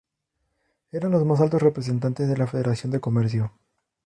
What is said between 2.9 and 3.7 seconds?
de comercio.